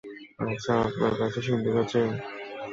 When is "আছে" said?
1.83-1.99